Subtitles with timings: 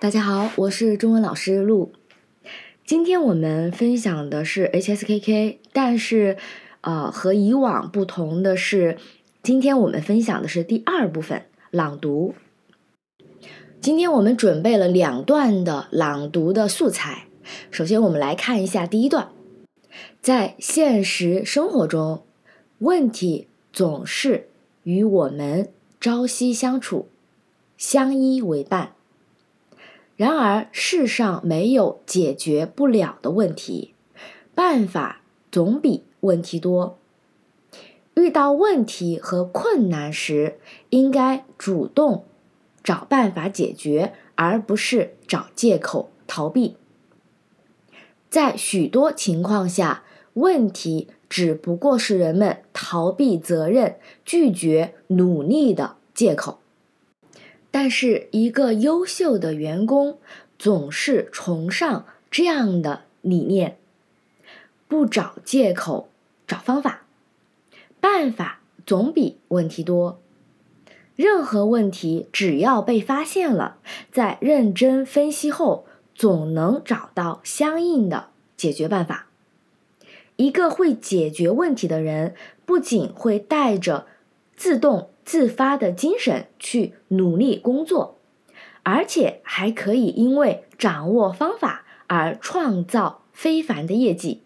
[0.00, 1.90] 大家好，我是中文老师陆。
[2.86, 6.36] 今天我们分享的是 HSKK，但是
[6.82, 8.96] 呃和以往不同的是，
[9.42, 11.42] 今天我们分享的是第二部分
[11.72, 12.36] 朗读。
[13.80, 17.26] 今天我们准备了两段的朗读的素材。
[17.72, 19.30] 首先，我们来看一下第一段。
[20.22, 22.22] 在现实生活中，
[22.78, 24.46] 问题总是
[24.84, 25.68] 与我们
[26.00, 27.08] 朝夕相处，
[27.76, 28.92] 相依为伴。
[30.18, 33.94] 然而，世上没有解决不了的问题，
[34.52, 35.22] 办法
[35.52, 36.98] 总比问题多。
[38.14, 40.58] 遇到问题和困难时，
[40.90, 42.24] 应该主动
[42.82, 46.74] 找办法解决，而不是找借口逃避。
[48.28, 53.94] 在许多情况下，问题只不过是人们逃避责任、
[54.24, 56.58] 拒绝努力的借口。
[57.70, 60.18] 但是，一个优秀的员工
[60.58, 63.76] 总是崇尚这样的理念：
[64.88, 66.08] 不找借口，
[66.46, 67.02] 找方法。
[68.00, 70.20] 办法总比问题多。
[71.14, 73.78] 任何问题只要被发现了，
[74.10, 79.26] 在认真分析后，总能找到相应的解决办法。
[80.36, 84.06] 一个会解决问题的人，不仅会带着
[84.56, 85.10] 自动。
[85.28, 88.16] 自发的精神去努力工作，
[88.82, 94.40] 而且还可以因为掌握方法而创造非凡的业绩。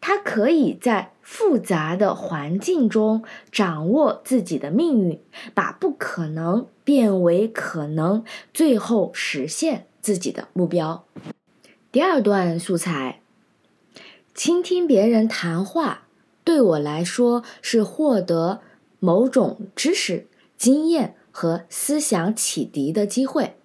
[0.00, 5.20] 他可以在复杂的环境中掌握自己的命运，
[5.52, 11.04] 把不可能变为可能，最后实现自己的目标。
[11.90, 13.20] 第二段素材：
[14.32, 16.04] 倾听别人谈话，
[16.44, 18.60] 对我来说是获得。
[19.04, 23.56] 某种知识、经验和思想启迪的机会，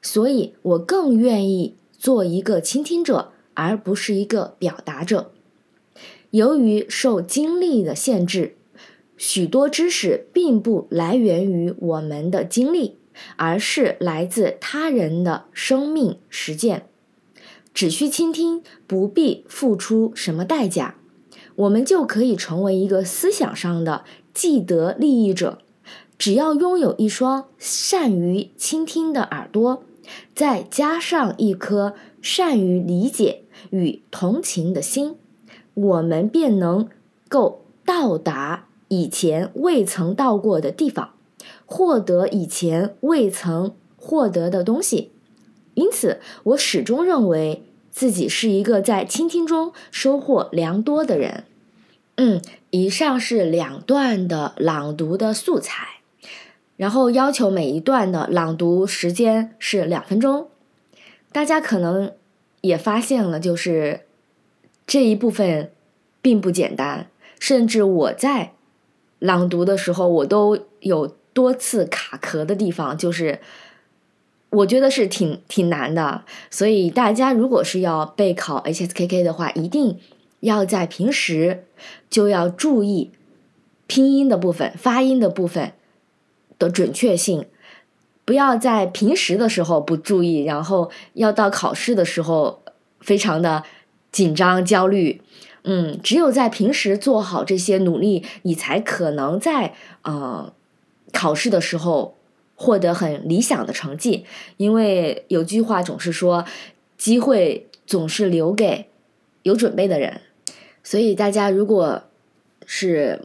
[0.00, 5.32] 所以我更愿意做一个倾听者，而不是一个表达者。
[6.30, 8.54] 由于受经历的限制，
[9.16, 12.98] 许多知识并不来源于我们的经历，
[13.34, 16.86] 而是来自他人的生命实践。
[17.74, 20.98] 只需倾听，不必付出什么代价，
[21.56, 24.04] 我们就可以成为一个思想上的。
[24.34, 25.58] 既得利益者，
[26.18, 29.82] 只要拥有一双善于倾听的耳朵，
[30.34, 35.16] 再加上一颗善于理解与同情的心，
[35.74, 36.88] 我们便能
[37.28, 41.10] 够到达以前未曾到过的地方，
[41.66, 45.10] 获得以前未曾获得的东西。
[45.74, 51.44] 因此，我始终认为自己是一个在倾听中收获良多的人。
[52.16, 56.00] 嗯，以上是两段的朗读的素材，
[56.76, 60.48] 然后要求每一段的朗读时间是两分钟。
[61.32, 62.12] 大家可能
[62.60, 64.02] 也发现了，就是
[64.86, 65.72] 这一部分
[66.20, 67.08] 并不简单，
[67.40, 68.52] 甚至我在
[69.18, 73.40] 朗读的时候，我都有多次卡壳的地方，就是
[74.50, 76.24] 我觉得是挺挺难的。
[76.50, 79.98] 所以大家如果是要备考 HSKK 的话，一定。
[80.42, 81.64] 要在平时
[82.10, 83.12] 就要注意
[83.86, 85.72] 拼音的部分、发音的部分
[86.58, 87.46] 的准确性，
[88.24, 92.62] 不要在平时的时候不注意，然后要到考试的时候
[93.00, 93.62] 非常的
[94.10, 95.20] 紧张焦虑。
[95.62, 100.52] 嗯，只有在平时做好这些努力，你才可能在呃
[101.12, 102.16] 考试的时候
[102.56, 104.24] 获得很理想的成绩。
[104.56, 106.44] 因为有句话总是说，
[106.98, 108.86] 机会总是留给
[109.44, 110.22] 有准备的人。
[110.84, 112.04] 所以大家如果
[112.66, 113.22] 是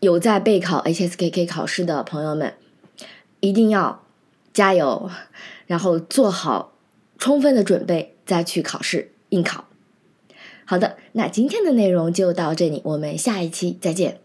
[0.00, 2.54] 有在备考 HSKK 考试的朋友们，
[3.40, 4.02] 一定要
[4.52, 5.10] 加油，
[5.66, 6.72] 然后做好
[7.18, 9.66] 充分的准备再去考试应考。
[10.64, 14.21] 好的，那今天的内容就到这里，我们下一期再见。